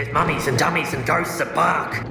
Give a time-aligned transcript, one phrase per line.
[0.00, 2.06] There's mummies and dummies and ghosts that bark.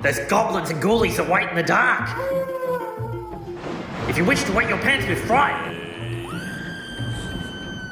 [0.00, 2.08] There's goblins and ghoulies that wait in the dark.
[4.08, 5.68] If you wish to wet your pants with fright,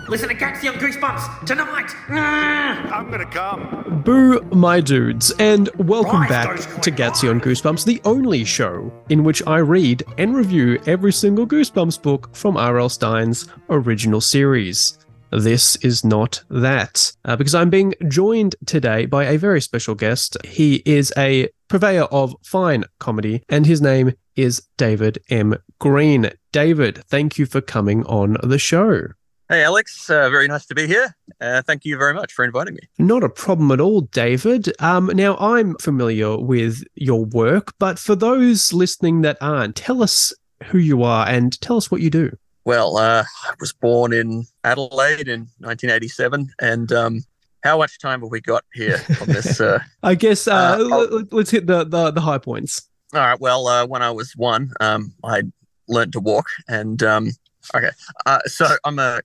[0.08, 1.88] listen to Gattsy on Goosebumps tonight.
[2.06, 2.90] Mm.
[2.90, 4.00] I'm gonna come.
[4.02, 8.90] Boo, my dudes, and welcome Rise, back to Queen, Gattsy on Goosebumps, the only show
[9.10, 12.88] in which I read and review every single Goosebumps book from R.L.
[12.88, 14.96] Stine's original series.
[15.36, 20.38] This is not that, uh, because I'm being joined today by a very special guest.
[20.46, 25.54] He is a purveyor of fine comedy, and his name is David M.
[25.78, 26.30] Green.
[26.52, 29.08] David, thank you for coming on the show.
[29.50, 30.08] Hey, Alex.
[30.08, 31.14] Uh, very nice to be here.
[31.38, 32.88] Uh, thank you very much for inviting me.
[32.98, 34.72] Not a problem at all, David.
[34.80, 40.32] Um, now, I'm familiar with your work, but for those listening that aren't, tell us
[40.64, 42.34] who you are and tell us what you do.
[42.66, 47.22] Well, uh, I was born in Adelaide in 1987, and um,
[47.62, 49.60] how much time have we got here on this?
[49.60, 49.78] Uh...
[50.02, 52.90] I guess uh, Uh, l- let's hit the, the, the high points.
[53.14, 53.40] All right.
[53.40, 55.44] Well, uh, when I was one, um, I
[55.86, 57.30] learned to walk, and um,
[57.72, 57.90] okay.
[58.26, 59.20] Uh, so I'm a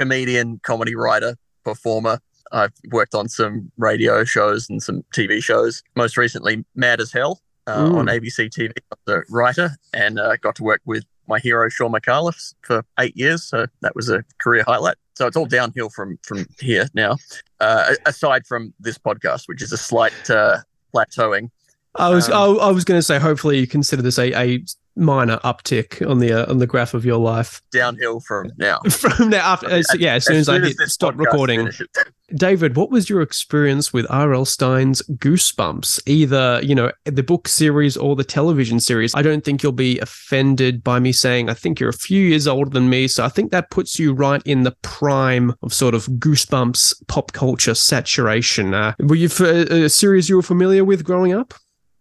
[0.00, 2.18] comedian, comedy writer, performer.
[2.50, 5.84] I've worked on some radio shows and some TV shows.
[5.94, 8.72] Most recently, Mad as Hell uh, on ABC TV.
[8.90, 12.84] I was a writer and uh, got to work with my hero Shaun Micallef for
[12.98, 13.42] eight years.
[13.44, 14.96] So that was a career highlight.
[15.14, 17.16] So it's all downhill from from here now.
[17.60, 20.58] Uh, aside from this podcast, which is a slight uh,
[20.94, 21.50] plateauing.
[21.94, 24.64] I was Um, I, I was going to say, hopefully, you consider this a, a
[25.00, 28.78] minor uptick on the uh, on the graph of your life downhill from now.
[28.90, 29.70] from now after.
[29.70, 31.60] as- yeah, as soon as, I hit stop recording.
[31.60, 31.88] finishes.
[32.36, 34.44] David, what was your experience with R.L.
[34.44, 36.00] Stine's Goosebumps?
[36.06, 39.12] Either, you know, the book series or the television series.
[39.16, 42.46] I don't think you'll be offended by me saying I think you're a few years
[42.46, 43.08] older than me.
[43.08, 47.32] So I think that puts you right in the prime of sort of Goosebumps pop
[47.32, 48.74] culture saturation.
[48.74, 51.54] Uh, were you f- a, a series you were familiar with growing up?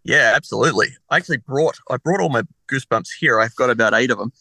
[0.03, 0.89] Yeah, absolutely.
[1.09, 3.39] I actually brought I brought all my goosebumps here.
[3.39, 4.31] I've got about eight of them,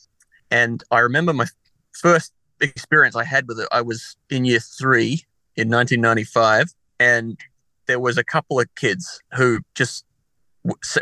[0.50, 1.46] and I remember my
[1.92, 3.68] first experience I had with it.
[3.72, 5.24] I was in year three
[5.56, 7.38] in 1995, and
[7.86, 10.04] there was a couple of kids who just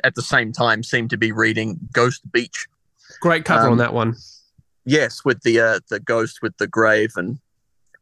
[0.05, 2.67] at the same time seemed to be reading Ghost Beach.
[3.21, 4.15] Great cover Um, on that one.
[4.85, 7.39] Yes, with the uh, the ghost with the grave and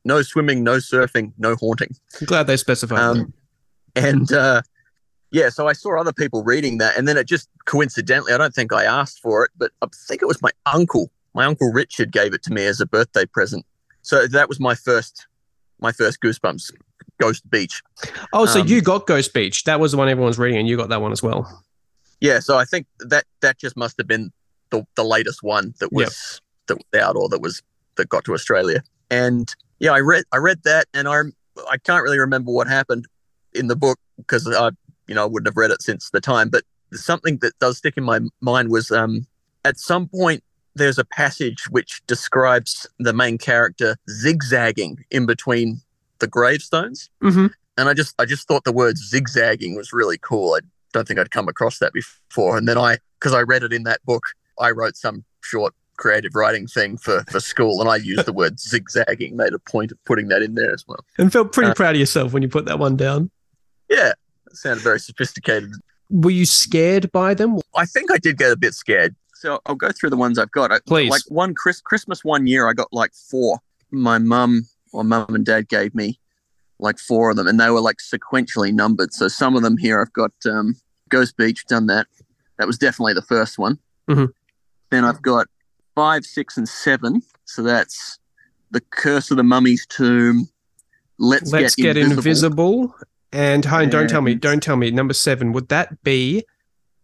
[0.05, 1.97] no swimming, no surfing, no haunting.
[2.21, 2.99] I'm glad they specified.
[2.99, 3.33] Um,
[3.97, 4.61] and uh,
[5.35, 8.55] yeah, so I saw other people reading that, and then it just coincidentally, I don't
[8.55, 11.11] think I asked for it, but I think it was my uncle.
[11.35, 13.67] My uncle Richard gave it to me as a birthday present.
[14.03, 15.27] So that was my first,
[15.81, 16.71] my first Goosebumps,
[17.19, 17.83] Ghost Beach.
[18.33, 19.65] Oh, so um, you got Ghost Beach.
[19.65, 21.65] That was the one everyone's reading, and you got that one as well.
[22.21, 24.31] Yeah, so I think that that just must have been
[24.71, 27.61] the, the latest one that was that was out or that was
[27.97, 28.85] that got to Australia.
[29.11, 31.23] And yeah, I read I read that, and I
[31.69, 33.07] I can't really remember what happened
[33.53, 34.71] in the book because I
[35.09, 36.49] you know I wouldn't have read it since the time.
[36.49, 39.27] But something that does stick in my mind was um
[39.65, 40.43] at some point
[40.77, 45.81] there's a passage which describes the main character zigzagging in between
[46.19, 47.47] the gravestones Mm-hmm.
[47.79, 50.55] and I just I just thought the word zigzagging was really cool.
[50.55, 50.61] I
[50.93, 53.83] don't think I'd come across that before, and then I because I read it in
[53.85, 54.25] that book,
[54.61, 58.61] I wrote some short creative writing thing for for school, and I used the word
[58.61, 59.37] zigzagging.
[59.37, 61.05] Made a point of putting that in there as well.
[61.19, 63.31] And felt pretty Uh, proud of yourself when you put that one down.
[63.91, 64.13] Yeah,
[64.57, 65.73] sounded very sophisticated.
[66.11, 67.59] Were you scared by them?
[67.75, 69.15] I think I did get a bit scared.
[69.35, 70.73] So I'll go through the ones I've got.
[70.73, 71.11] I, Please.
[71.11, 73.59] Like one Chris, Christmas one year, I got like four.
[73.91, 76.19] My mum or mum and dad gave me
[76.79, 79.13] like four of them, and they were like sequentially numbered.
[79.13, 80.77] So some of them here I've got um,
[81.09, 82.07] Ghost Beach, done that.
[82.59, 83.79] That was definitely the first one.
[84.09, 84.33] Mhm.
[84.91, 85.47] Then I've got
[85.95, 87.23] five, six, and seven.
[87.45, 88.19] So that's
[88.71, 90.49] the Curse of the Mummy's Tomb.
[91.19, 92.95] Let's, Let's get, invisible.
[93.35, 94.91] And hey, don't tell me, don't tell me.
[94.91, 96.45] Number seven, would that be?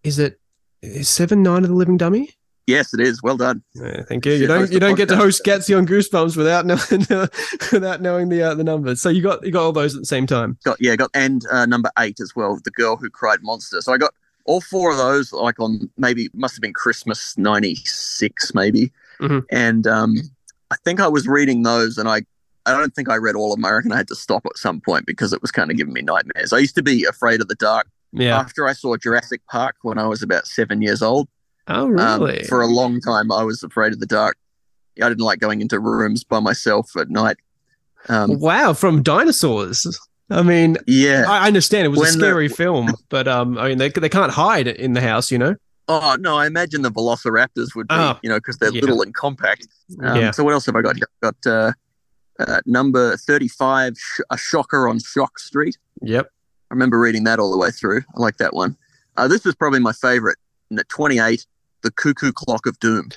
[0.04, 0.38] Is it
[0.80, 2.30] is seven nine of the Living Dummy?
[2.66, 3.20] Yes, it is.
[3.20, 3.64] Well done.
[3.74, 4.32] Yeah, thank you.
[4.34, 7.28] You don't you don't get to host Gattsy on Goosebumps without knowing
[7.72, 9.02] without knowing the uh, the numbers.
[9.02, 10.56] So you got you got all those at the same time.
[10.64, 13.92] got yeah got and uh, number eight as well the girl who cried monster so
[13.92, 18.92] i got all four of those like on maybe must have been christmas 96 maybe
[19.20, 19.44] Mhm.
[19.50, 20.14] and um
[20.70, 22.22] i think i was reading those and i
[22.66, 24.56] i don't think i read all of them i reckon i had to stop at
[24.56, 27.40] some point because it was kind of giving me nightmares i used to be afraid
[27.40, 28.38] of the dark Yeah.
[28.38, 31.28] after i saw jurassic park when i was about seven years old
[31.68, 32.44] oh um, really?
[32.44, 34.36] for a long time i was afraid of the dark
[35.02, 37.36] i didn't like going into rooms by myself at night
[38.08, 39.86] um, wow, from dinosaurs.
[40.30, 43.68] I mean, yeah I understand it was a When the- scary film, but um, I
[43.68, 45.54] mean they they can't hide in the house, you know.
[45.86, 48.80] Oh no, I imagine the Velociraptors would be, Oh, you know, because they're yeah.
[48.80, 49.68] little and compact.
[50.02, 50.30] Um, yeah.
[50.30, 50.96] So what else have I got?
[50.96, 51.72] I've got uh,
[52.40, 55.76] Uh, number 35, Sh- A Shocker on Shock Street.
[56.02, 56.26] Yep.
[56.70, 57.98] I remember reading that all the way through.
[58.16, 58.76] I like that one.
[59.16, 60.38] Uh, this was probably my favorite.
[60.70, 61.44] And at 28,
[61.82, 63.10] The Cuckoo Clock of Doom.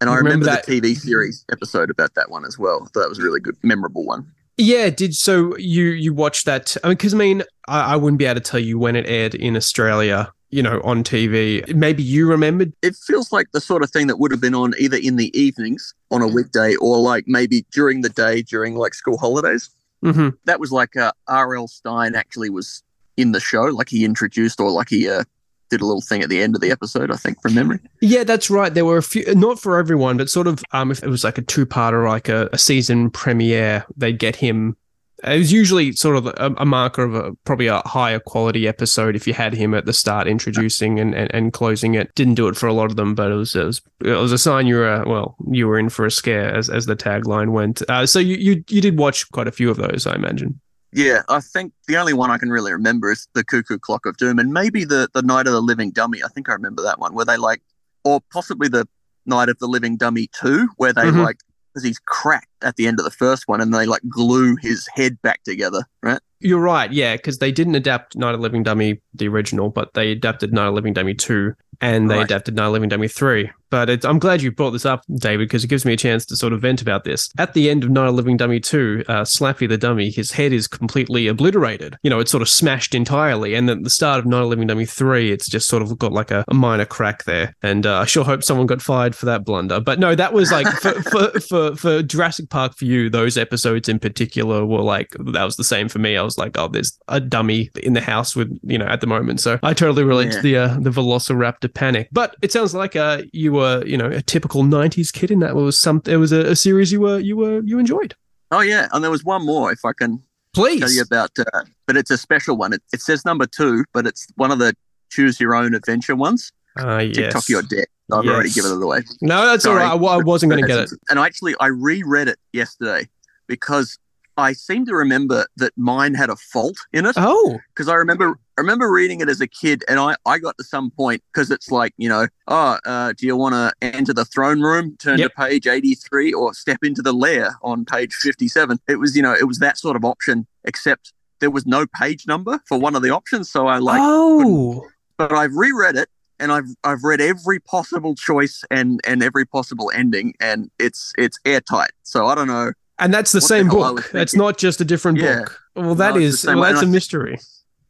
[0.00, 2.88] And I Remember remember, that- the TV series episode about that one as well.
[2.94, 4.26] That was a really good, memorable one.
[4.56, 6.76] Yeah, did so you you watched that?
[6.84, 9.06] I mean, because I mean, I, I wouldn't be able to tell you when it
[9.06, 10.32] aired in Australia.
[10.50, 11.72] You know, on TV.
[11.74, 12.72] Maybe you remembered.
[12.82, 15.30] It feels like the sort of thing that would have been on either in the
[15.38, 19.70] evenings on a weekday or like maybe during the day during like school holidays.
[20.02, 21.68] hmm That was like uh, R.L.
[21.68, 22.82] Stine actually was
[23.16, 25.22] in the show, like he introduced or like he uh,
[25.68, 27.78] did a little thing at the end of the episode, I think, from memory.
[28.00, 28.74] Yeah, that's right.
[28.74, 30.64] There were a few, not for everyone, but sort of.
[30.72, 34.76] Um, if it was like a two-parter, like a, a season premiere, they'd get him.
[35.22, 39.16] It was usually sort of a, a marker of a probably a higher quality episode
[39.16, 42.14] if you had him at the start introducing and, and, and closing it.
[42.14, 44.32] Didn't do it for a lot of them, but it was it was, it was
[44.32, 47.50] a sign you were well you were in for a scare as, as the tagline
[47.52, 47.82] went.
[47.88, 50.60] Uh, so you, you you did watch quite a few of those, I imagine.
[50.92, 54.16] Yeah, I think the only one I can really remember is the Cuckoo Clock of
[54.16, 56.22] Doom, and maybe the the Night of the Living Dummy.
[56.24, 57.62] I think I remember that one where they like,
[58.04, 58.88] or possibly the
[59.26, 61.22] Night of the Living Dummy two, where they Mhm.
[61.22, 61.38] like
[61.72, 64.88] because he's cracked at the end of the first one, and they like glue his
[64.94, 66.20] head back together, right?
[66.40, 70.10] You're right, yeah, because they didn't adapt Night of Living Dummy, the original, but they
[70.12, 71.52] adapted Night of Living Dummy 2
[71.82, 72.24] and they Right.
[72.24, 73.50] adapted Night of Living Dummy 3.
[73.70, 76.26] But it, I'm glad you brought this up, David, because it gives me a chance
[76.26, 77.30] to sort of vent about this.
[77.38, 80.52] At the end of Night of Living Dummy 2, uh, Slappy the Dummy, his head
[80.52, 81.96] is completely obliterated.
[82.02, 83.54] You know, it's sort of smashed entirely.
[83.54, 86.12] And at the start of Night of Living Dummy 3, it's just sort of got
[86.12, 87.54] like a, a minor crack there.
[87.62, 89.80] And uh, I sure hope someone got fired for that blunder.
[89.80, 93.88] But no, that was like for, for, for, for Jurassic Park for you, those episodes
[93.88, 96.16] in particular were like, that was the same for me.
[96.16, 99.06] I was like, oh, there's a dummy in the house with, you know, at the
[99.06, 99.40] moment.
[99.40, 102.08] So I totally relate to the, uh, the Velociraptor panic.
[102.12, 105.54] But it sounds like uh, you were, you know, a typical 90s kid and that
[105.54, 108.14] was some, it was a, a series you were, you were, you enjoyed.
[108.50, 110.22] Oh yeah, and there was one more if I can
[110.52, 112.72] please tell you about, uh, but it's a special one.
[112.72, 114.74] It, it says number two, but it's one of the
[115.10, 116.52] choose your own adventure ones.
[116.78, 117.16] Uh, yes.
[117.16, 117.88] TikTok your deck.
[118.12, 119.02] I've already given it away.
[119.22, 119.84] No, that's Sorry.
[119.84, 120.08] all right.
[120.08, 120.90] I, I wasn't going to get it.
[121.08, 123.08] And actually, I reread it yesterday
[123.46, 123.98] because
[124.36, 127.14] I seem to remember that mine had a fault in it.
[127.16, 130.56] Oh, Because I remember, I remember reading it as a kid, and I, I got
[130.58, 134.14] to some point because it's like you know, oh, uh, do you want to enter
[134.14, 134.96] the throne room?
[134.98, 135.30] Turn Yep.
[135.30, 138.78] to page eighty three, or step into the lair on page fifty seven.
[138.88, 142.26] It was you know, it was that sort of option, except there was no page
[142.26, 143.50] number for one of the options.
[143.50, 148.64] So I like, oh, but I've reread it and I've I've read every possible choice
[148.70, 151.90] and and every possible ending and it's it's airtight.
[152.02, 152.72] So I don't know.
[153.00, 154.10] And that's the What same was book.
[154.12, 154.38] That's thinking.
[154.46, 155.40] not just a different Yeah.
[155.40, 155.60] book.
[155.76, 157.38] Well, that No, is well, that's a I- mystery.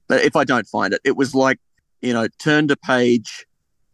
[0.08, 1.58] But if I don't find it, it was like
[2.02, 3.46] you know turn to page,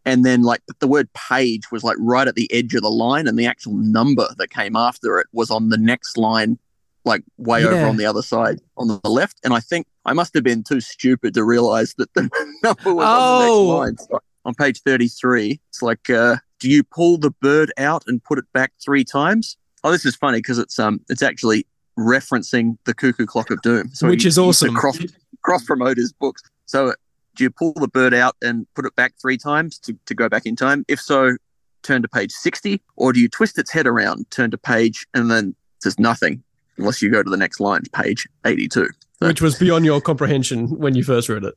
[0.05, 3.27] and then like the word page was like right at the edge of the line,
[3.27, 6.59] and the actual number that came after it was on the next line,
[7.05, 7.69] like way Yeah.
[7.69, 9.39] over on the other side on the left.
[9.45, 12.23] And I think I must have been too stupid to realize that the
[12.63, 13.71] number was Oh.
[13.71, 14.09] on the next line.
[14.11, 18.23] So on page thirty three, it's like, uh, do you pull the bird out and
[18.25, 19.57] put it back three times?
[19.87, 21.65] Oh, this is funny because it's um it's actually
[21.97, 24.75] referencing the Cuckoo Clock of Doom, so Which he- is awesome.
[24.75, 24.99] Cross
[25.43, 26.43] cross promote his books.
[26.67, 26.93] So
[27.37, 30.29] do you pull the bird out and put it back three times to, to go
[30.29, 30.85] back in time?
[30.89, 31.37] If so,
[31.83, 35.31] turn to page 60, or do you twist its head around, turn to page, and
[35.31, 36.43] then there's nothing
[36.79, 38.89] unless you go to the next line, page 82.
[39.21, 41.55] Which was beyond your comprehension when you first read it.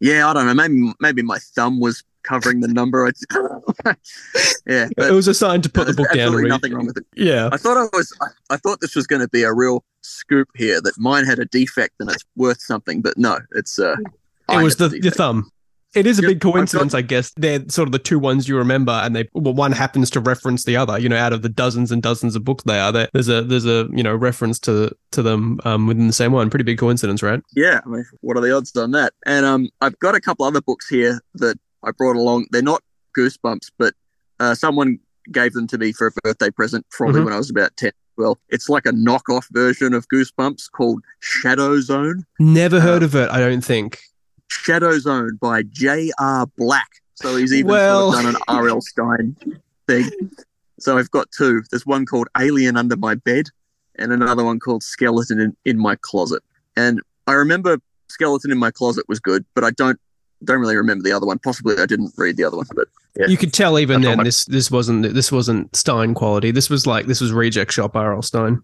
[0.00, 0.54] Yeah, I don't know.
[0.54, 3.06] Maybe maybe my thumb was covering the number.
[3.06, 3.12] I-
[4.66, 6.20] yeah, it was a sign to put the book down.
[6.20, 7.06] absolutely nothing wrong with it.
[7.14, 7.48] Yeah.
[7.52, 8.12] I thought I was.
[8.20, 11.38] I, I thought this was going to be a real scoop here that mine had
[11.38, 13.96] a defect and it's worth something, but no, it's uh.
[14.48, 15.50] It I was the, had the thumb.
[15.96, 17.32] It is a big coincidence, I guess.
[17.36, 20.64] They're sort of the two ones you remember, and they well, one happens to reference
[20.64, 20.98] the other.
[20.98, 23.42] You know, out of the dozens and dozens of books they are, there there's a
[23.42, 26.50] there's a you know reference to to them um, within the same one.
[26.50, 27.40] Pretty big coincidence, right?
[27.54, 29.14] Yeah, I mean, what are the odds on that?
[29.24, 32.46] And um, I've got a couple other books here that I brought along.
[32.50, 32.82] They're not
[33.16, 33.94] Goosebumps, but
[34.40, 34.98] uh, someone
[35.32, 37.24] gave them to me for a birthday present, probably Mhm.
[37.26, 37.92] when I was about ten.
[38.16, 42.24] Well, it's like a knockoff version of Goosebumps called Shadow Zone.
[42.38, 43.30] Never heard Uh, of it.
[43.30, 43.98] I don't think.
[44.48, 46.46] Shadow Zone by J.R.
[46.56, 46.88] Black.
[47.14, 48.80] So he's even Well- sort of done an R.L.
[48.82, 49.36] Stine
[49.86, 50.10] thing.
[50.78, 51.62] So I've got two.
[51.70, 53.46] There's one called Alien Under My Bed
[53.96, 56.42] and another one called Skeleton in, in My Closet.
[56.76, 57.78] And I remember
[58.08, 59.98] Skeleton in My Closet was good, but I don't
[60.46, 61.38] don't really remember the other one.
[61.38, 63.26] Possibly I didn't read the other one, but yeah.
[63.26, 66.50] You could tell even That's then this this wasn't this wasn't Stine quality.
[66.50, 68.22] This was like this was reject shop R.L.
[68.22, 68.62] Stine.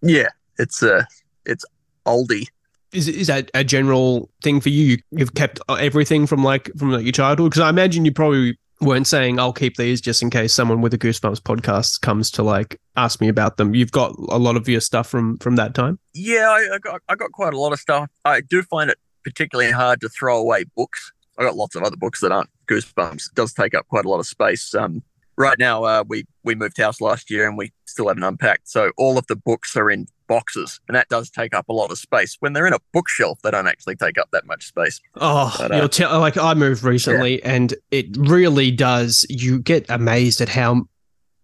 [0.00, 1.04] yeah, it's uh
[1.46, 1.64] it's
[2.06, 2.46] oldie.
[2.92, 4.84] Is is that a general thing for you?
[4.84, 8.58] you you've kept everything from like from like your childhood because I imagine you probably
[8.82, 12.42] weren't saying I'll keep these just in case someone with a Goosebumps podcast comes to
[12.42, 13.74] like ask me about them.
[13.74, 15.98] You've got a lot of your stuff from from that time.
[16.12, 18.10] Yeah, I, I got I got quite a lot of stuff.
[18.24, 21.12] I do find it particularly hard to throw away books.
[21.38, 23.26] I got lots of other books that aren't Goosebumps.
[23.30, 24.74] It does take up quite a lot of space.
[24.74, 25.02] Um,
[25.36, 28.68] right now, uh, we we moved house last year and we still haven't unpacked.
[28.68, 31.90] So all of the books are in boxes, and that does take up a lot
[31.90, 32.36] of space.
[32.40, 35.00] When they're in a bookshelf, they don't actually take up that much space.
[35.16, 36.18] Oh, but, uh, you'll tell.
[36.20, 37.54] Like I moved recently, yeah.
[37.54, 39.26] and it really does.
[39.28, 40.88] You get amazed at how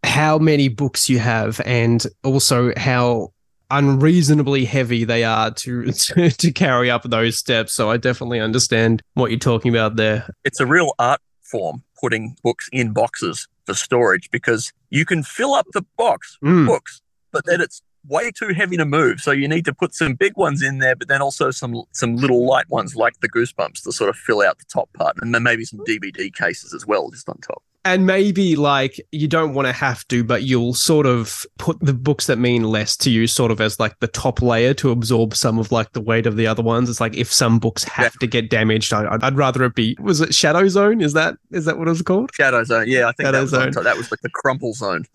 [0.05, 3.33] how many books you have, and also how
[3.71, 7.73] unreasonably heavy they are to, to to carry up those steps.
[7.73, 10.29] So I definitely understand what you're talking about there.
[10.45, 15.55] It's a real art form putting books in boxes for storage because you can fill
[15.55, 16.67] up the box with mm.
[16.67, 17.01] books,
[17.33, 19.21] but then it's way too heavy to move.
[19.21, 22.17] So you need to put some big ones in there, but then also some some
[22.17, 25.35] little light ones like the Goosebumps to sort of fill out the top part, and
[25.35, 27.63] then maybe some DVD cases as well, just on top.
[27.89, 31.95] And maybe like you don't want to have to, but you'll sort of put the
[31.95, 35.35] books that mean less to you sort of as like the top layer to absorb
[35.35, 36.91] some of like the weight of the other ones.
[36.91, 38.19] It's like if some books have yeah.
[38.21, 39.97] to get damaged, I, would rather it be.
[40.01, 41.01] Was it Shadow Zone?
[41.01, 42.31] Is that is that what it was called?
[42.35, 42.85] Shadow Zone.
[42.89, 43.85] Yeah, I think Shadow that was Zone.
[43.85, 45.05] that was like the crumple zone.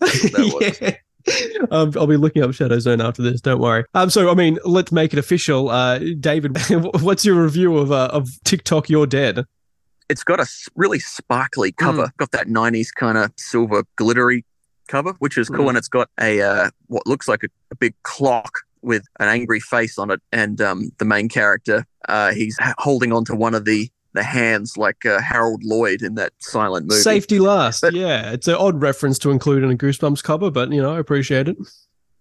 [0.60, 0.96] yeah.
[1.70, 3.40] Um, I'll be looking up Shadow Zone after this.
[3.40, 3.84] Don't worry.
[3.94, 5.70] Um, so I mean, let's make it official.
[5.70, 6.56] Uh, David,
[7.00, 8.90] what's your review of uh, of Tick Tock?
[8.90, 9.44] You're dead.
[10.08, 12.06] It's got a really sparkly cover.
[12.06, 12.16] Mm.
[12.16, 14.44] Got that '90s kind of silver glittery
[14.88, 15.70] cover, which is cool, mm.
[15.70, 19.60] and it's got a uh, what looks like a, a, big clock with an angry
[19.60, 23.64] face on it, and um, the main character uh, he's holding on to one of
[23.64, 27.00] the the hands like uh, Harold Lloyd in that silent movie.
[27.00, 27.80] Safety last.
[27.80, 30.94] But, yeah, it's an odd reference to include in a Goosebumps cover, but you know,
[30.94, 31.56] I appreciate it.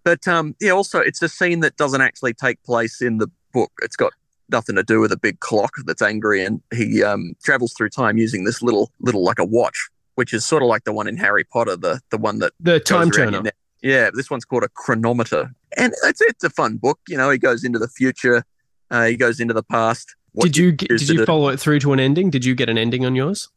[0.03, 3.71] But um, yeah, also it's a scene that doesn't actually take place in the book.
[3.81, 4.11] It's got
[4.53, 8.17] nothing to do with a big clock that's angry, and he um, travels through time
[8.17, 11.17] using this little little like a watch, which is sort of like the one in
[11.17, 13.43] Harry Potter, the the one that the time turner.
[13.81, 16.99] Yeah, this one's called a chronometer, and it's it's a fun book.
[17.09, 18.45] You know, he goes into the future,
[18.89, 21.93] uh, he goes into the past did you, you did you follow it through to
[21.93, 22.29] an ending?
[22.29, 23.49] Did you get an ending on yours?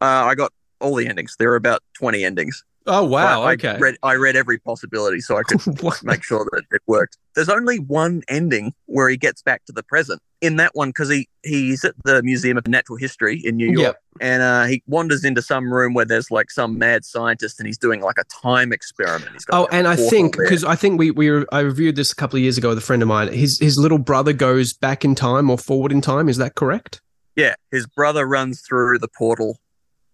[0.00, 1.36] Uh, I got all the endings.
[1.38, 2.64] There are about twenty endings.
[2.86, 3.42] Oh wow!
[3.42, 3.70] I, okay.
[3.70, 5.60] I read, I read every possibility so I could
[6.04, 7.18] make sure that it worked.
[7.34, 10.20] There's only one ending where he gets back to the present.
[10.40, 13.94] In that one, because he he's at the Museum of Natural History in New York,
[13.94, 14.02] yep.
[14.20, 17.76] and uh, he wanders into some room where there's like some mad scientist, and he's
[17.76, 19.44] doing like a time experiment.
[19.52, 22.42] oh, and I think because I think we we I reviewed this a couple of
[22.42, 23.32] years ago with a friend of mine.
[23.32, 26.28] His his little brother goes back in time or forward in time.
[26.28, 27.02] Is that correct?
[27.36, 29.58] Yeah, his brother runs through the portal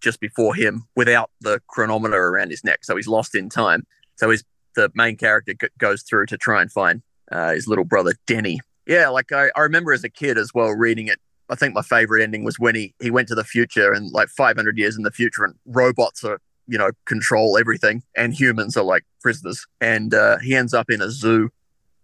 [0.01, 2.83] just before him without the chronometer around his neck.
[2.83, 3.85] So he's lost in time.
[4.15, 4.43] So his
[4.75, 8.59] the main character g- goes through to try and find uh, his little brother Denny.
[8.87, 11.19] Yeah, like I, I remember as a kid as well reading it.
[11.49, 14.29] I think my favorite ending was when he he went to the future and like
[14.29, 18.83] 500 years in the future and robots are you know control everything and humans are
[18.83, 21.49] like prisoners and uh, he ends up in a zoo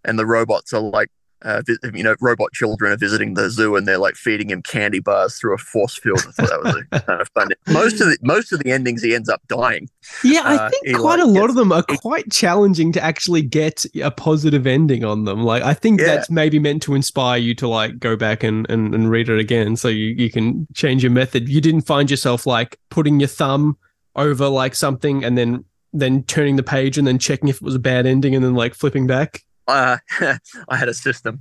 [0.05, 1.09] and the robots are like
[1.43, 1.61] uh,
[1.93, 5.37] you know, robot children are visiting the zoo and they're like feeding him candy bars
[5.37, 6.19] through a force field.
[6.19, 7.49] I thought that was kind of fun.
[7.67, 9.89] Most of the most of the endings, he ends up dying.
[10.23, 13.41] Yeah, I uh, think quite like, a lot of them are quite challenging to actually
[13.41, 15.43] get a positive ending on them.
[15.43, 16.07] Like, I think yeah.
[16.07, 19.39] that's maybe meant to inspire you to like go back and, and, and read it
[19.39, 21.49] again, so you you can change your method.
[21.49, 23.77] You didn't find yourself like putting your thumb
[24.15, 27.75] over like something and then then turning the page and then checking if it was
[27.75, 29.97] a bad ending and then like flipping back uh,
[30.69, 31.39] I had a system.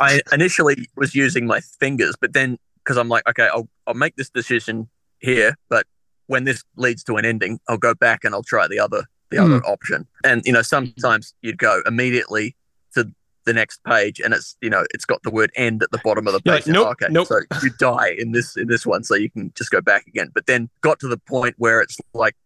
[0.00, 4.16] I initially was using my fingers, but then because I'm like, okay, I'll I'll make
[4.16, 5.86] this decision here, but
[6.26, 9.38] when this leads to an ending, I'll go back and I'll try the other the
[9.38, 9.44] mm.
[9.44, 10.06] other option.
[10.24, 12.56] And you know, sometimes you'd go immediately
[12.94, 13.10] to
[13.46, 16.26] the next page, and it's you know, it's got the word "end" at the bottom
[16.26, 16.66] of the page.
[16.66, 17.26] Like, nope, okay, nope.
[17.26, 20.30] so you die in this in this one, so you can just go back again.
[20.34, 22.36] But then got to the point where it's like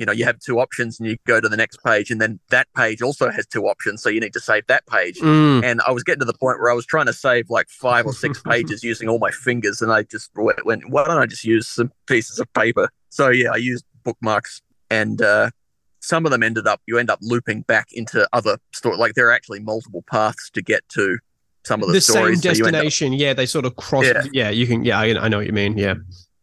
[0.00, 2.40] you know you have two options and you go to the next page and then
[2.48, 5.62] that page also has two options so you need to save that page mm.
[5.62, 8.06] and i was getting to the point where i was trying to save like five
[8.06, 11.44] or six pages using all my fingers and i just went why don't i just
[11.44, 15.50] use some pieces of paper so yeah i used bookmarks and uh,
[16.00, 19.28] some of them ended up you end up looping back into other stories like there
[19.28, 21.18] are actually multiple paths to get to
[21.64, 24.22] some of the, the stories same destination up, yeah they sort of cross yeah.
[24.32, 25.94] yeah you can yeah I, I, know what you mean yeah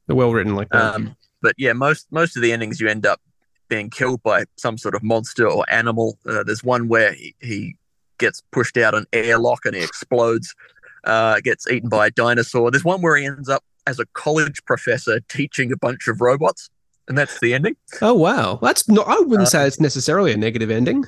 [0.05, 3.07] they're well written like that um, but yeah most most of the endings you end
[3.07, 3.19] up
[3.67, 6.17] being killed by some sort of monster or animal.
[6.25, 7.75] Uh, there's one where he, he,
[8.19, 10.55] gets pushed out an airlock and he explodes,
[11.03, 12.71] uh, gets eaten by a dinosaur.
[12.71, 16.67] There's one where he ends up as a college professor teaching a bunch of robots,
[17.07, 17.75] and that's the ending.
[18.01, 19.07] Oh wow, that's not.
[19.07, 21.05] I wouldn't uh, say it's necessarily a negative ending.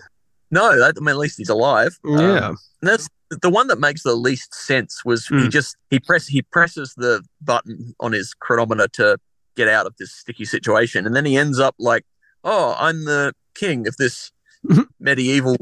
[0.51, 1.97] No, that, I mean at least he's alive.
[2.05, 3.09] Yeah, um, that's
[3.41, 5.03] the one that makes the least sense.
[5.03, 5.39] Was mm.
[5.39, 5.49] he hmm.
[5.49, 9.17] just he press he presses the button on his chronometer to
[9.59, 11.05] get out of this sticky situation.
[11.05, 12.05] And then he ends up like,
[12.43, 14.31] oh, I'm the king of this
[14.99, 15.57] medieval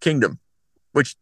[0.00, 0.38] kingdom,
[0.92, 1.14] which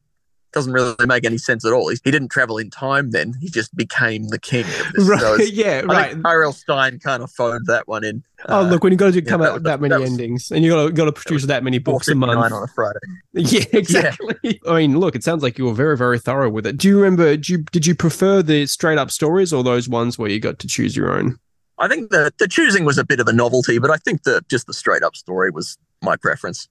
[0.53, 1.89] doesn't really make any sense at all.
[1.89, 3.35] He, he didn't travel in time then.
[3.43, 5.07] He just became the king of this.
[5.09, 5.21] Right.
[5.21, 5.81] So yeah.
[5.81, 6.17] Right.
[6.25, 6.53] R.L.
[6.53, 8.23] Stine kind of phoned that one in.
[8.49, 8.83] Oh, Uh, look!
[8.83, 10.71] When you've got to come that out with that many that was- endings, and you
[10.71, 12.53] got to got to produce that many books a month.
[12.53, 13.01] on a Friday.
[13.35, 14.59] Yeah, exactly.
[14.67, 16.79] I mean, look, it sounds like you were very, very thorough with it.
[16.79, 17.37] Do you remember?
[17.37, 20.59] Do you, did you prefer the straight up stories or those ones where you got
[20.61, 21.39] to choose your own?
[21.79, 24.43] I think the the choosing was a bit of a novelty, but I think the
[24.49, 26.69] just the straight up story was my preference.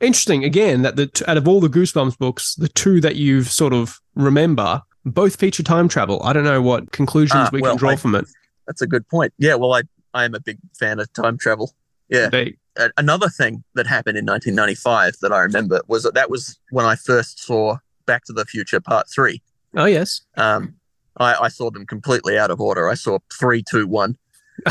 [0.00, 0.44] Interesting.
[0.44, 3.72] Again, that the t- out of all the Goosebumps books, the two that you've sort
[3.72, 6.20] of remember both feature time travel.
[6.22, 8.26] I don't know what conclusions Ah, we well, can draw I- from it.
[8.66, 9.32] That's a good point.
[9.38, 11.74] Yeah, well, I I am a big fan of time travel.
[12.08, 12.28] Yeah.
[12.28, 12.56] They,
[12.96, 16.96] Another thing that happened in 1995 that I remember was that that was when I
[16.96, 19.40] first saw Back to the Future Part Three.
[19.76, 20.22] oh yes.
[20.36, 20.74] Um,
[21.18, 22.88] I, I saw them completely out of order.
[22.88, 24.16] I saw three, two, one.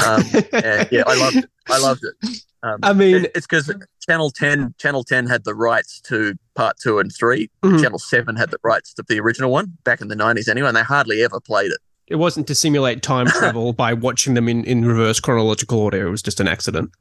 [0.06, 0.24] Um,
[0.54, 1.50] and yeah, I loved it.
[1.70, 2.38] I loved it.
[2.64, 3.74] Um, I mean- it- it's because
[4.08, 7.82] Channel Ten, Channel Ten had the rights to Part Two and 3 Mhm.
[7.82, 10.48] Channel Seven had the rights to the original one back in the nineties.
[10.48, 11.80] Anyway, and they hardly ever played it.
[12.08, 16.08] It wasn't to simulate time travel by watching them in, in reverse chronological order.
[16.08, 16.92] It was just an accident.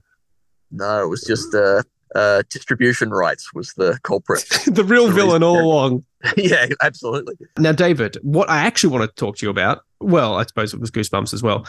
[0.71, 1.83] No, it was just uh,
[2.15, 4.45] uh, distribution rights was the culprit.
[4.67, 6.05] the real The villain all along.
[6.37, 7.35] yeah, absolutely.
[7.59, 10.81] Now, David, what I actually want to talk to you about, well, I suppose it
[10.81, 11.67] was Goosebumps as well.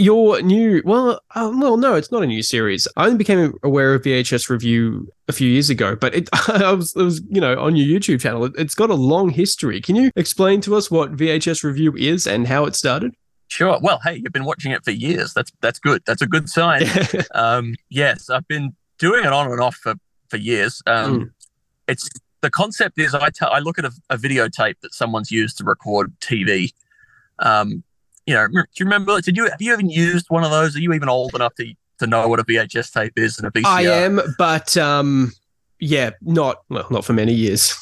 [0.00, 2.86] Your new, well, uh, well, no, it's not a new series.
[2.96, 6.94] I only became aware of VHS Revue a few years ago, but it, I was,
[6.94, 8.44] it was, you know, on your YouTube channel.
[8.44, 9.80] It, it's got a long history.
[9.80, 13.12] Can you explain to us what VHS Revue is and how it started?
[13.48, 13.78] Sure.
[13.82, 15.32] Well, hey, you've been watching it for years.
[15.34, 16.02] That's that's good.
[16.06, 16.84] That's a good sign.
[17.34, 19.94] um, yes, I've been doing it on and off for
[20.28, 20.82] for years.
[20.86, 21.32] Um,
[21.88, 22.08] It's
[22.40, 25.64] the concept is I tell I look at a, a videotape that someone's used to
[25.64, 26.72] record TV.
[27.38, 27.82] Um,
[28.26, 29.20] you know, do you remember?
[29.20, 30.76] Did you have you even used one of those?
[30.76, 33.50] Are you even old enough to to know what a VHS tape is and a
[33.50, 33.64] VCR?
[33.64, 35.32] I am, but um,
[35.80, 37.74] yeah, not well, not for many years.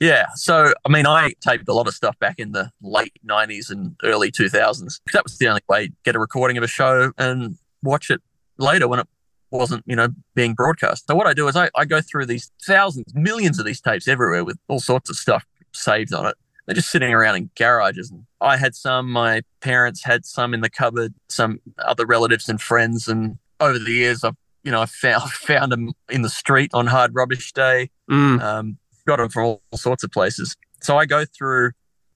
[0.00, 0.28] Yeah.
[0.34, 3.94] So, I mean, I taped a lot of stuff back in the late 90s and
[4.02, 5.00] early 2000s.
[5.12, 8.22] That was the only way to get a recording of a show and watch it
[8.56, 9.08] later when it
[9.50, 11.06] wasn't, you know, being broadcast.
[11.06, 14.08] So, what I do is I, I go through these thousands, millions of these tapes
[14.08, 16.36] everywhere with all sorts of stuff saved on it.
[16.66, 18.10] They're just sitting around in garages.
[18.10, 22.60] And I had some, my parents had some in the cupboard, some other relatives and
[22.60, 23.08] friends.
[23.08, 26.86] And over the years, I've, you know, I found, found them in the street on
[26.86, 28.40] Hard Rubbish Day Mm.
[28.42, 30.56] um, got them from all, all sorts of places.
[30.80, 31.72] So I go through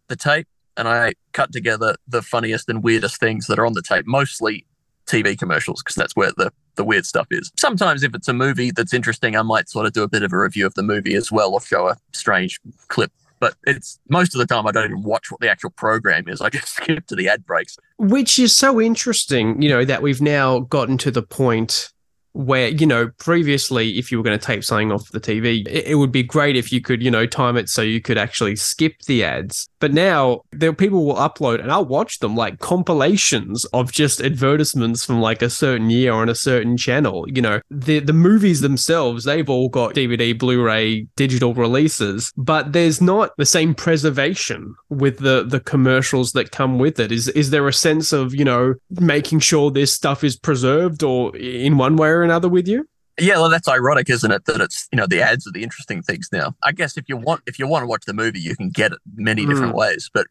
[0.08, 3.82] the tape and I cut together the funniest and weirdest things that are on the
[3.82, 4.66] tape, mostly
[5.06, 7.52] TV commercials, because that's where the, the weird stuff is.
[7.58, 10.32] Sometimes, if it's a movie that's interesting, I might sort of do a bit of
[10.32, 13.12] a review of the movie as well or show a strange clip.
[13.40, 16.40] But it's most of the time I don't even watch what the actual program is.
[16.40, 17.76] I just skip to the ad breaks.
[17.98, 21.92] which is so interesting you know that we've now gotten to the point
[22.34, 25.86] where you know previously if you were going to tape something off the tv it,
[25.86, 28.56] it would be great if you could you know time it so you could actually
[28.56, 29.68] skip the ads.
[29.78, 35.04] But now there people will upload and i'll watch them like compilations of just advertisements
[35.04, 37.24] from like a certain year on a certain channel.
[37.28, 43.00] You know the the movies themselves they've all got dvd blu-ray digital releases but there's
[43.00, 47.12] not the same preservation with the the commercials that come with it.
[47.12, 51.36] Is is there a sense of you know making sure this stuff is preserved or
[51.36, 52.86] in one way or another with you
[53.20, 54.44] Yeah, well, that's ironic, isn't it?
[54.46, 56.54] That it's you know the ads are the interesting things now.
[56.62, 58.92] I guess if you want if you want to watch the movie, you can get
[58.92, 60.10] it many different ways.
[60.12, 60.26] But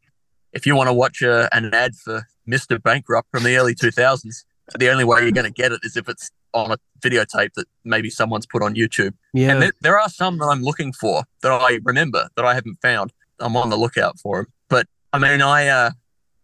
[0.51, 3.91] if you want to watch a, an ad for Mister Bankrupt from the early two
[3.91, 4.45] thousands,
[4.77, 7.67] the only way you're going to get it is if it's on a videotape that
[7.83, 9.13] maybe someone's put on YouTube.
[9.33, 12.53] yeah And there, there are some that I'm looking for that I remember that I
[12.53, 13.11] haven't found.
[13.39, 14.53] I'm on the lookout for them.
[14.69, 15.91] But I mean, I uh,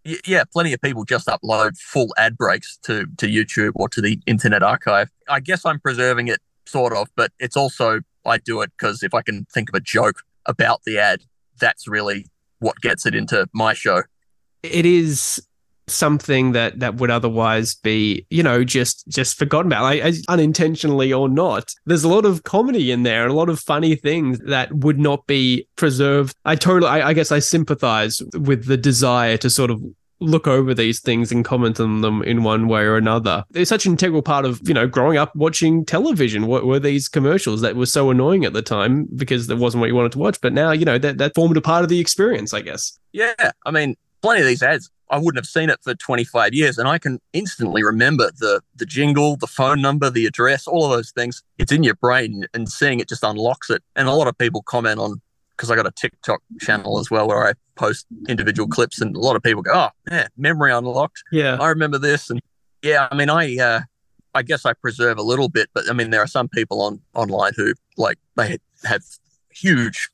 [0.03, 4.19] yeah, plenty of people just upload full ad breaks to to YouTube or to the
[4.25, 5.09] Internet Archive.
[5.27, 9.13] I guess I'm preserving it sort of, but it's also I do it because if
[9.13, 11.21] I can think of a joke about the ad,
[11.59, 12.25] that's really
[12.59, 14.03] what gets it into my show.
[14.63, 15.41] it is
[15.91, 21.29] something that that would otherwise be you know just just forgotten about like unintentionally or
[21.29, 24.99] not there's a lot of comedy in there a lot of funny things that would
[24.99, 29.71] not be preserved i totally I, I guess i sympathize with the desire to sort
[29.71, 29.81] of
[30.19, 33.43] look over these things and comment on them in one way or another.
[33.51, 36.47] They're such an integral part of, you know, growing up watching television.
[36.47, 39.87] What were these commercials that were so annoying at the time because that wasn't what
[39.87, 40.39] you wanted to watch?
[40.41, 42.99] But now, you know, that, that formed a part of the experience, I guess.
[43.11, 43.33] Yeah,
[43.65, 44.89] I mean, plenty of these ads.
[45.09, 48.85] I wouldn't have seen it for 25 years, and I can instantly remember the the
[48.85, 51.43] jingle, the phone number, the address, all of those things.
[51.57, 53.83] It's in your brain, and seeing it just unlocks it.
[53.95, 57.27] And a lot of people comment on because I got a TikTok channel as well
[57.27, 61.23] where I post individual clips, and a lot of people go, "Oh, yeah, memory unlocked.
[61.31, 61.57] Yeah.
[61.59, 62.41] I remember this." And
[62.81, 63.81] Yeah, I mean, I uh,
[64.35, 67.01] I guess I preserve a little bit, but I mean, there are some people on
[67.13, 69.03] online who like they have
[69.51, 70.09] huge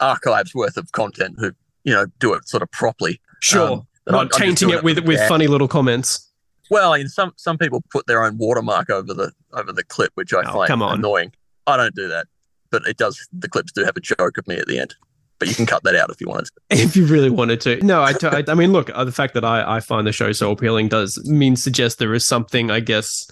[0.00, 1.52] archives worth of content who
[1.84, 3.20] you know do it sort of properly.
[3.40, 6.28] Sure, um, not tainting it with with funny little comments.
[6.70, 10.12] Well, I mean, some some people put their own watermark over the over the clip,
[10.14, 11.32] which I oh, find annoying.
[11.66, 12.26] I don't do that,
[12.70, 13.28] but it does.
[13.32, 14.94] The clips do have a joke of me at the end
[15.40, 16.52] but you can cut that out if you wanted to.
[16.70, 17.84] If you really wanted to.
[17.84, 20.30] No, I, t- I mean, look, uh, the fact that I, I find the show
[20.30, 23.28] so appealing does mean suggest there is something, I guess,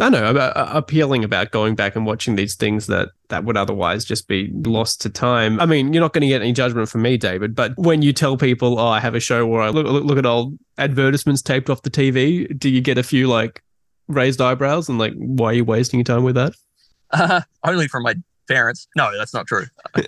[0.00, 3.56] I don't know, uh, appealing about going back and watching these things that that would
[3.56, 5.60] otherwise just be lost to time.
[5.60, 8.12] I mean, you're not going to get any judgment from me, David, but when you
[8.12, 11.42] tell people, oh, I have a show where I look, look, look at old advertisements
[11.42, 13.62] taped off the TV, do you get a few like
[14.08, 16.54] raised eyebrows and like, why are you wasting your time with that?
[17.10, 18.14] Uh, only from my
[18.50, 18.88] parents.
[18.96, 19.66] No, that's not true.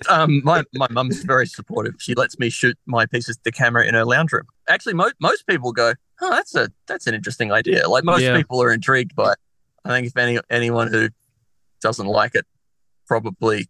[0.09, 1.94] Um, my my mum's very supportive.
[1.98, 4.46] She lets me shoot my pieces to the camera in her lounge room.
[4.68, 8.37] Actually, most most people go, "Oh, that's a that's an interesting idea." Like most yeah.
[8.37, 9.33] people are intrigued by.
[9.33, 9.38] It.
[9.84, 11.08] I think if any anyone who
[11.80, 12.46] doesn't like it
[13.06, 13.68] probably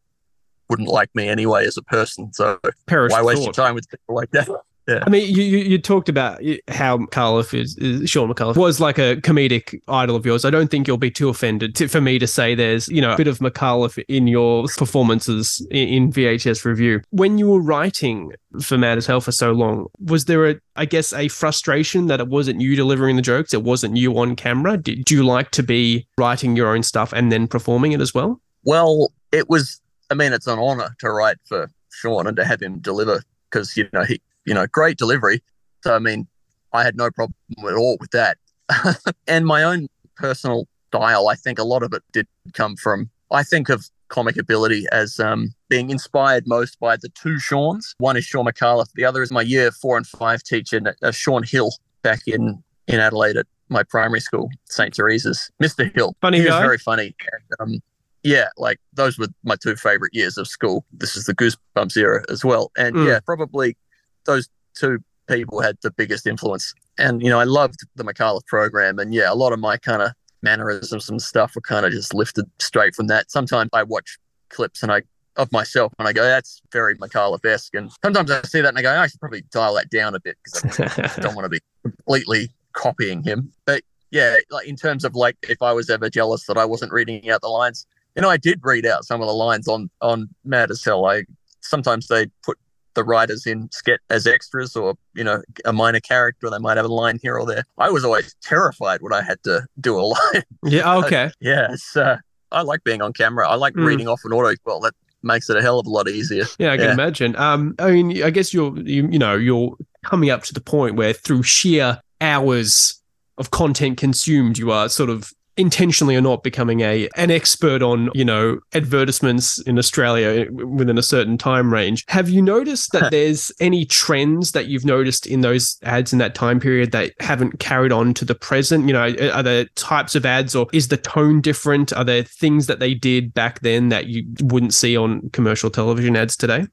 [0.68, 2.32] wouldn't like me anyway as a person.
[2.32, 3.56] So Perish why waste thought.
[3.56, 4.48] your time with people like that?
[4.88, 5.04] Yeah.
[5.06, 9.16] I mean, you, you talked about how Micallef is, is Shaun Micallef was like a
[9.16, 10.44] comedic idol of yours.
[10.44, 13.14] I don't think you'll be too offended to, for me to say there's you know
[13.14, 17.00] a bit of Micallef in your performances in, in VHS Revue.
[17.10, 20.84] When you were writing for Mad as Hell for so long, was there a I
[20.84, 24.76] guess a frustration that it wasn't you delivering the jokes, it wasn't you on camera?
[24.76, 28.40] Did you like to be writing your own stuff and then performing it as well?
[28.64, 29.80] Well, it was.
[30.10, 33.76] I mean, it's an honor to write for Shaun and to have him deliver because
[33.76, 35.42] you know he you know, great delivery.
[35.82, 36.26] So, I mean,
[36.72, 37.34] I had no problem
[37.66, 38.38] at all with that.
[39.26, 43.42] and my own personal style, I think a lot of it did come from, I
[43.42, 47.94] think of comic ability as um, being inspired most by the two Seans.
[47.98, 51.42] One is Shaun Micallef, the other is my year four and five teacher, uh, Sean
[51.42, 54.92] Hill, back in, in Adelaide at my primary school, St.
[54.94, 55.50] Teresa's.
[55.62, 55.94] Mr.
[55.94, 56.14] Hill.
[56.20, 56.58] Funny he guy.
[56.58, 57.14] was very funny.
[57.32, 57.82] And, um,
[58.22, 60.84] yeah, like those were my two favorite years of school.
[60.92, 62.70] This is the Goosebumps era as well.
[62.76, 63.08] And mm.
[63.08, 63.76] yeah, probably
[64.24, 66.74] those two people had the biggest influence.
[66.98, 68.98] And, you know, I loved the Micallef program.
[68.98, 72.14] And yeah, a lot of my kind of mannerisms and stuff were kind of just
[72.14, 73.30] lifted straight from that.
[73.30, 75.02] Sometimes I watch clips and I
[75.36, 77.74] of myself and I go, that's very Micallef esque.
[77.74, 80.20] And sometimes I see that and I go, I should probably dial that down a
[80.20, 83.52] bit because I don't want to be completely copying him.
[83.64, 86.92] But yeah, like in terms of like if I was ever jealous that I wasn't
[86.92, 89.88] reading out the lines, you know, I did read out some of the lines on
[90.02, 91.06] on Mad as Hell.
[91.06, 91.24] I
[91.60, 92.58] sometimes they put
[92.94, 96.86] the writers in sketch as extras or you know a minor character they might have
[96.86, 97.64] a line here or there.
[97.78, 100.42] I was always terrified when i had to do a line.
[100.64, 101.30] Yeah okay.
[101.40, 102.16] Yeah so uh,
[102.50, 103.48] i like being on camera.
[103.48, 103.86] I like mm.
[103.86, 106.44] reading off an auto well that makes it a hell of a lot easier.
[106.58, 106.92] Yeah i can yeah.
[106.92, 107.36] imagine.
[107.36, 110.96] Um i mean i guess you're you, you know you're coming up to the point
[110.96, 113.00] where through sheer hours
[113.38, 118.10] of content consumed you are sort of intentionally or not becoming a an expert on
[118.14, 122.04] you know advertisements in Australia within a certain time range.
[122.08, 126.34] Have you noticed that there's any trends that you've noticed in those ads in that
[126.34, 128.86] time period that haven't carried on to the present?
[128.86, 131.92] You know, are there types of ads or is the tone different?
[131.92, 136.16] Are there things that they did back then that you wouldn't see on commercial television
[136.16, 136.66] ads today?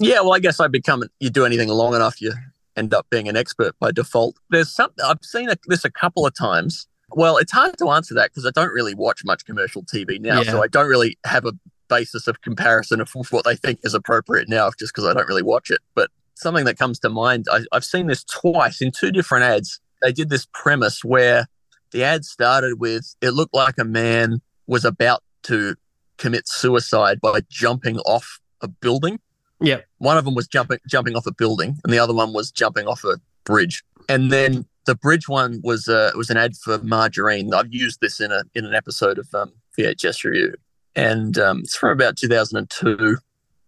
[0.00, 2.32] Yeah, well, I guess I become you do anything long enough, you
[2.76, 4.36] end up being an expert by default.
[4.50, 8.30] There's something I've seen this a couple of times well, it's hard to answer that
[8.30, 10.50] because I don't really watch much commercial TV now, yeah.
[10.50, 11.52] so I don't really have a
[11.88, 15.42] basis of comparison of what they think is appropriate now, just because I don't really
[15.42, 15.80] watch it.
[15.94, 19.80] But something that comes to mind, I, I've seen this twice in two different ads.
[20.02, 21.46] They did this premise where
[21.90, 25.74] the ad started with it looked like a man was about to
[26.18, 29.18] commit suicide by jumping off a building.
[29.60, 29.80] Yeah.
[29.98, 32.86] One of them was jumping jumping off a building, and the other one was jumping
[32.86, 33.82] off a bridge.
[34.08, 37.52] And then the bridge one was uh, was an ad for margarine.
[37.52, 40.54] I've used this in a in an episode of um, VHS Revue,
[40.96, 43.18] and um, it's from about 2002.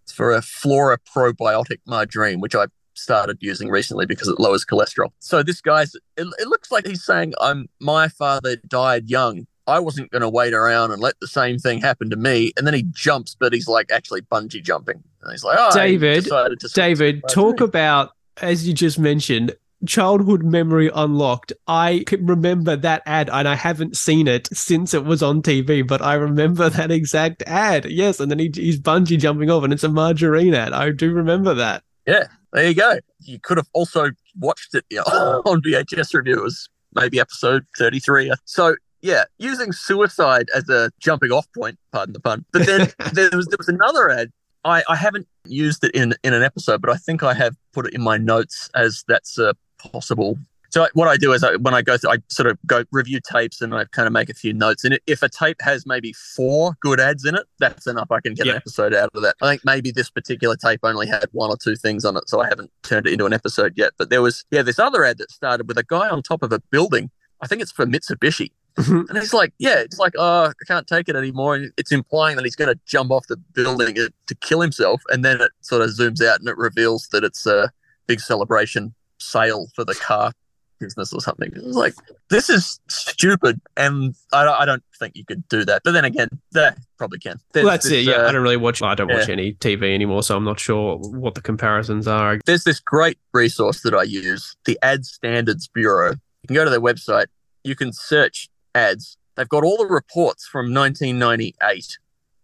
[0.03, 5.11] It's for a Flora probiotic margarine, which I started using recently because it lowers cholesterol.
[5.19, 9.47] So this guy's it, it looks like he's saying, "I'm my father died young.
[9.67, 12.67] I wasn't going to wait around and let the same thing happen to me." And
[12.67, 15.03] then he jumps, but he's like actually bungee jumping.
[15.23, 16.27] And he's like, "Oh, David,
[16.73, 19.55] David, talk about." As you just mentioned,
[19.87, 21.53] childhood memory unlocked.
[21.67, 25.87] I can remember that ad and I haven't seen it since it was on TV,
[25.87, 27.87] but I remember that exact ad.
[27.87, 28.21] Yes.
[28.21, 30.73] And then he, he's bungee jumping off and it's a margarine ad.
[30.73, 31.83] I do remember that.
[32.07, 32.25] Yeah.
[32.53, 32.99] There you go.
[33.21, 36.43] You could have also watched it on VHS Revue.
[36.43, 38.33] Was maybe episode 33.
[38.45, 42.45] So yeah, using suicide as a jumping off point, pardon the pun.
[42.53, 44.33] But then there was there was another ad
[44.65, 47.87] I, I haven't used it in in an episode, but I think I have put
[47.87, 49.55] it in my notes as that's a
[49.93, 50.37] possible
[50.73, 53.19] So what I do is I, when I go through, I sort of go review
[53.21, 54.85] tapes and I kind of make a few notes.
[54.85, 58.11] And if a tape has maybe four good ads in it, that's enough.
[58.13, 58.53] I can get Yeah.
[58.53, 59.35] an episode out of that.
[59.43, 62.41] I think maybe this particular tape only had one or two things on it, so
[62.41, 63.95] I haven't turned it into an episode yet.
[63.99, 66.53] But there was yeah this other ad that started with a guy on top of
[66.53, 67.11] a building.
[67.41, 68.53] I think it's for Mitsubishi.
[68.79, 69.09] Mhm.
[69.09, 71.57] And he's like, yeah, it's like, oh, I can't take it anymore.
[71.57, 75.03] And it's implying that he's going to jump off the building to to kill himself.
[75.11, 77.73] And then it sort of zooms out and it reveals that it's a
[78.07, 80.33] big celebration sale for the car
[80.81, 81.51] business or something.
[81.55, 81.93] It's like,
[82.31, 83.61] this is stupid.
[83.77, 85.83] And I, don't- I don't think you could do that.
[85.85, 87.39] But then again, that probably can.
[87.53, 88.05] There's Well, that's it.
[88.07, 88.81] Yeah, uh, I don't really watch.
[88.81, 92.39] I don't watch any TV anymore, so I'm not sure what the comparisons are.
[92.47, 96.13] there's this great resource that I use, the Ad Standards Bureau.
[96.13, 97.27] You can go to their website,
[97.63, 99.19] you can search ads.
[99.37, 101.99] They've got all the reports from 1998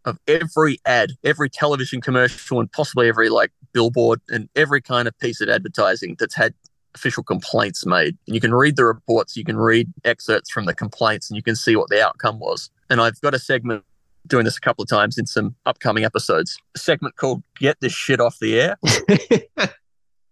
[0.04, 5.18] of every ad, every television commercial, and possibly every like billboard and every kind of
[5.18, 6.54] piece of advertising that's had
[6.96, 8.16] official complaints made.
[8.26, 11.42] And you can read the reports, you can read excerpts from the complaints, and you
[11.42, 12.70] can see what the outcome was.
[12.90, 13.84] And I've got a segment
[14.26, 16.58] doing this a couple of times in some upcoming episodes.
[16.74, 18.76] A segment called Get This Shit Off the Air.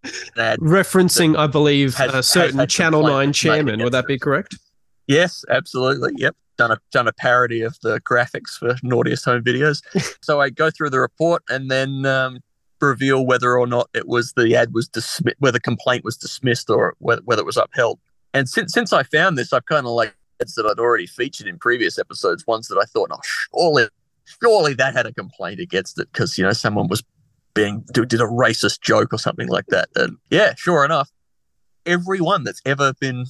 [0.05, 3.83] Referencing, I believe, Has- a certain Channel Nine chairman.
[3.83, 4.57] Would that be correct?
[5.07, 6.12] Yes, absolutely.
[6.16, 6.35] Yep.
[6.57, 9.83] Done a done a parody of the graphics for naughtiest home videos.
[10.22, 12.38] so I go through the report and then um,
[12.81, 16.95] reveal whether or not it was the ad was dismissed, whether complaint was dismissed or
[16.99, 17.99] whether, whether it was upheld.
[18.33, 21.47] And since since I found this, I've kind of like ads that I'd already featured
[21.47, 23.89] in previous episodes, ones that I thought, oh, surely,
[24.43, 27.03] surely that had a complaint against it because you know someone was
[27.55, 29.89] being did a racist joke or something like that.
[29.95, 31.11] And yeah, sure enough,
[31.87, 33.27] every one that's ever been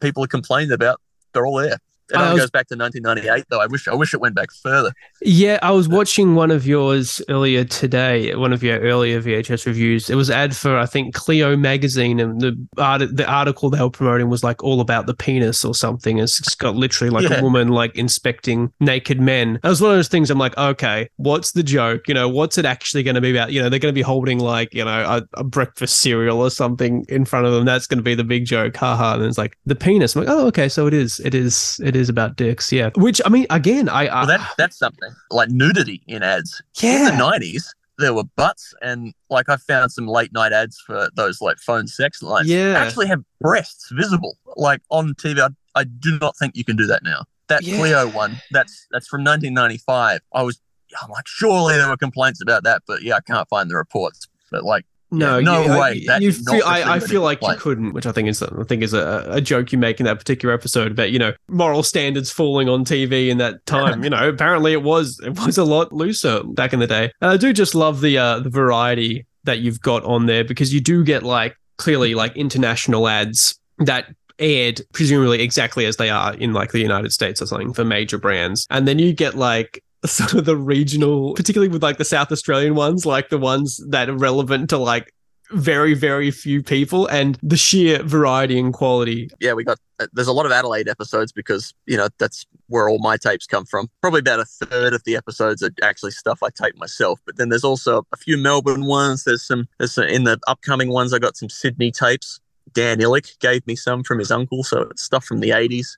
[0.00, 1.00] people have complained about,
[1.32, 1.78] they're all there.
[2.12, 3.60] It was- goes back to 1998, though.
[3.60, 4.92] I wish I wish it went back further.
[5.22, 8.34] Yeah, I was watching one of yours earlier today.
[8.34, 10.10] One of your earlier VHS reviews.
[10.10, 13.90] It was ad for I think Cleo magazine, and the art- the article they were
[13.90, 16.18] promoting was like all about the penis or something.
[16.18, 17.38] It's got literally like Yeah.
[17.40, 19.58] a woman like inspecting naked men.
[19.62, 20.30] That was one of those things.
[20.30, 22.06] I'm like, okay, what's the joke?
[22.06, 23.52] You know, what's it actually going to be about?
[23.52, 24.90] You know, they're going to be holding like you know
[25.34, 27.64] a, a breakfast cereal or something in front of them.
[27.64, 28.76] That's going to be the big joke.
[28.76, 29.14] Haha.
[29.14, 30.14] And it's like the penis.
[30.14, 31.20] I'm like, oh, okay, so it is.
[31.20, 31.80] It is.
[31.82, 32.70] It is about dicks.
[32.72, 32.90] Yeah.
[32.96, 36.60] Which I mean, again, I, I Well, that that's something like nudity in ads.
[36.80, 36.98] yeah.
[37.10, 37.64] In the 90s,
[37.98, 41.86] there were butts, and like I found some late night ads for those like phone
[41.86, 42.48] sex lines.
[42.48, 42.74] Yeah.
[42.76, 45.40] actually have breasts visible, like on TV.
[45.40, 45.48] I,
[45.80, 47.24] I do not think you can do that now.
[47.48, 47.76] That Yeah.
[47.78, 50.20] Cleo one, that's that's from 1995.
[50.32, 50.60] I was,
[51.02, 54.26] I'm like, surely there were complaints about that, but yeah, I can't find the reports.
[54.50, 54.86] But like,
[55.18, 56.06] No, no you, way.
[56.08, 58.82] I, you feel, I, I feel like you couldn't, which I think is I think
[58.82, 62.30] is a, a joke you make in that particular episode about you know moral standards
[62.30, 64.04] falling on TV in that time.
[64.04, 67.12] you know, apparently it was it was a lot looser back in the day.
[67.20, 70.72] And I do just love the uh, the variety that you've got on there because
[70.72, 74.06] you do get like clearly like international ads that
[74.38, 78.18] aired presumably exactly as they are in like the United States or something for major
[78.18, 82.30] brands, and then you get like sort of the regional, particularly with like the South
[82.32, 85.12] Australian ones, like the ones that are relevant to like
[85.50, 90.26] very very few people and the sheer variety and quality yeah, we got uh, there's
[90.26, 93.88] a lot of Adelaide episodes because you know that's where all my tapes come from.
[94.00, 97.48] Probably about a third of the episodes are actually stuff I tape myself, but then
[97.48, 99.24] there's also a few Melbourne ones.
[99.24, 101.12] There's some there's some, in the upcoming ones.
[101.12, 102.40] I got some Sydney tapes.
[102.72, 105.96] Dan Ilic gave me some from his uncle, so it's stuff from the 80s.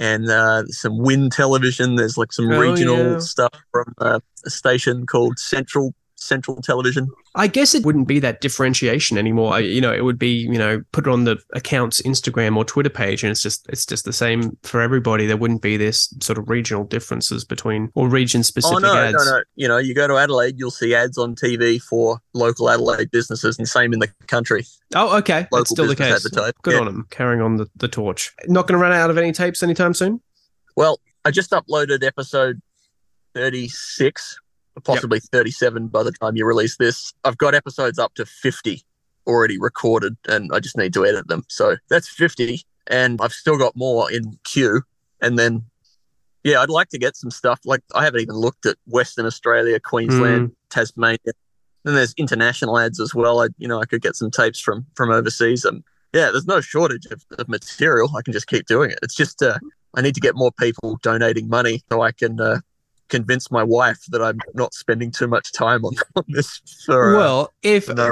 [0.00, 1.96] And uh, some Win Television.
[1.96, 3.18] There's like some Oh, regional yeah.
[3.18, 7.08] stuff from uh, a station called Central Central Television.
[7.34, 10.58] i guess it wouldn't be that differentiation anymore I, you know it would be you
[10.58, 14.04] know put it on the account's instagram or twitter page and it's just it's just
[14.04, 18.42] the same for everybody there wouldn't be this sort of regional differences between or region
[18.42, 19.42] specific oh no, ads no, no!
[19.56, 23.58] You know, you go to Adelaide, you'll see ads on TV for local Adelaide businesses,
[23.58, 24.64] and same in the country.
[24.94, 26.26] oh okay Local that's still the case
[26.62, 26.80] good Yeah.
[26.80, 29.62] on them carrying on the, the torch not going to run out of any tapes
[29.62, 30.20] anytime soon
[30.76, 32.60] Well, I just uploaded episode
[33.34, 34.38] 36,
[34.84, 37.12] possibly 37 by the time you release this.
[37.24, 38.82] I've got episodes up to 50
[39.26, 41.44] already recorded, and I just need to edit them.
[41.48, 44.82] So that's 50, and I've still got more in queue.
[45.20, 45.64] And then,
[46.44, 47.60] yeah, I'd like to get some stuff.
[47.64, 51.18] Like, I haven't even looked at Western Australia, Queensland, Tasmania.
[51.84, 53.42] Then there's international ads as well.
[53.42, 55.64] I, you know, I could get some tapes from from overseas.
[55.64, 58.10] And yeah, there's no shortage of, of material.
[58.16, 58.98] I can just keep doing it.
[59.02, 59.58] It's just uh,
[59.94, 62.60] I need to get more people donating money so I can uh,
[63.10, 67.18] convince my wife that I'm not spending too much time on, on this for, uh,
[67.18, 68.10] well if for no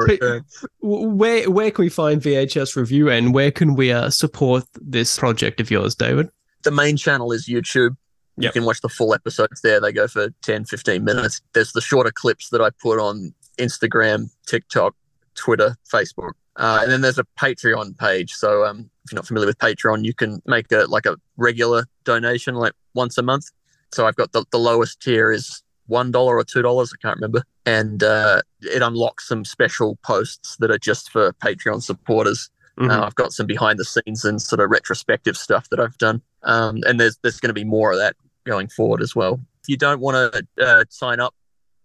[0.81, 5.61] where where can we find vhs revue and where can we uh, support this project
[5.61, 6.29] of yours david
[6.65, 7.95] The main channel is YouTube.
[8.37, 8.53] You Yep.
[8.53, 9.81] can watch the full episodes there.
[9.81, 11.41] They go for 10, 15 minutes.
[11.55, 14.95] There's the shorter clips that I put on Instagram, TikTok,
[15.35, 16.33] Twitter, Facebook.
[16.55, 18.31] Uh, and then there's a Patreon page.
[18.33, 21.87] So um, if you're not familiar with Patreon, you can make a like a regular
[22.05, 23.47] donation, like once a month.
[23.93, 27.17] So I've got the, the lowest tier is one dollar or two dollars, I can't
[27.17, 32.51] remember, and uh, it unlocks some special posts that are just for Patreon supporters.
[32.79, 32.91] Mm-hmm.
[32.91, 36.23] Uh, I've got some behind the scenes and sort of retrospective stuff that I've done,
[36.45, 39.41] um, and there's there's going to be more of that going forward as well.
[39.63, 41.35] If you don't want to uh, sign up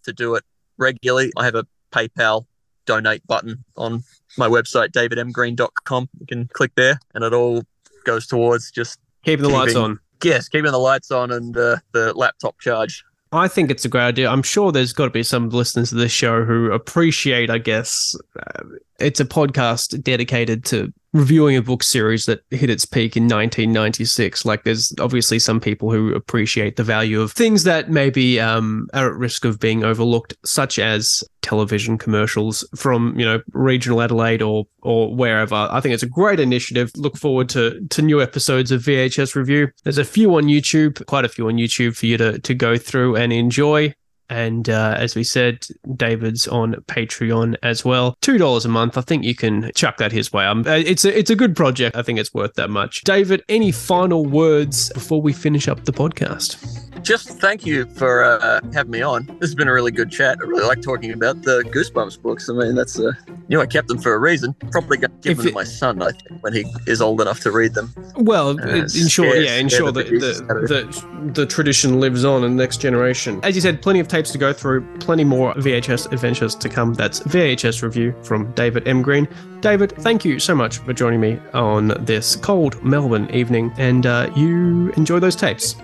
[0.03, 0.43] to do it
[0.77, 2.45] regularly, I have a PayPal
[2.85, 4.03] donate button on
[4.37, 6.09] my website, davidmgreen.com.
[6.19, 7.63] You can click there, and it all
[8.05, 9.99] goes towards just keeping the keeping, lights on.
[10.23, 13.03] Yes, keeping the lights on and uh, the laptop charged.
[13.31, 14.29] I think it's a great idea.
[14.29, 18.15] I'm sure there's got to be some listeners to this show who appreciate, I guess,
[18.39, 18.63] uh,
[18.99, 24.45] it's a podcast dedicated to reviewing a book series that hit its peak in 1996.
[24.45, 29.11] Like, there's obviously some people who appreciate the value of things that maybe um, are
[29.11, 34.65] at risk of being overlooked, such as television commercials from you know regional Adelaide or
[34.81, 35.55] or wherever.
[35.55, 36.91] I think it's a great initiative.
[36.95, 39.67] Look forward to to new episodes of VHS Revue.
[39.83, 42.77] There's a few on YouTube, quite a few on YouTube for you to to go
[42.77, 43.93] through and enjoy.
[44.33, 48.17] And uh, as we said, David's on Patreon as well.
[48.21, 48.97] Two dollars a month.
[48.97, 50.43] I think you can chuck that his way.
[50.43, 51.95] Um, uh, it's a it's a good project.
[51.95, 53.01] I think it's worth that much.
[53.03, 56.57] David, any final words before we finish up the podcast?
[57.03, 59.25] Just thank you for uh, having me on.
[59.25, 60.37] This has been a really good chat.
[60.41, 62.49] I really like talking about the Goosebumps books.
[62.49, 63.11] I mean, that's uh,
[63.49, 64.55] you know, I kept them for a reason.
[64.71, 67.01] Probably going to give if them it, to my son, I think, when he is
[67.01, 67.93] old enough to read them.
[68.15, 72.77] Well, uh, ensure, yeah, ensure that the, the, the tradition lives on in the next
[72.77, 73.41] generation.
[73.43, 76.93] As you said, plenty of tapes to go through, plenty more VHS adventures to come.
[76.93, 79.01] That's VHS Revue from David M.
[79.01, 79.27] Green.
[79.59, 84.31] David, thank you so much for joining me on this cold Melbourne evening, and uh,
[84.35, 85.75] you enjoy those tapes.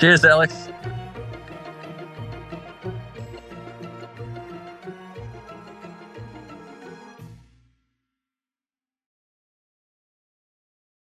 [0.00, 0.70] Cheers, Alex.